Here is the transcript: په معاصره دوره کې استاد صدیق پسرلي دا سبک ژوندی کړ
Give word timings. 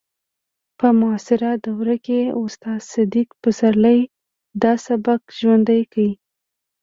په 0.79 0.87
معاصره 0.99 1.51
دوره 1.67 1.95
کې 2.05 2.19
استاد 2.41 2.79
صدیق 2.93 3.29
پسرلي 3.41 3.99
دا 4.61 4.73
سبک 4.87 5.21
ژوندی 5.39 5.81
کړ 5.91 6.07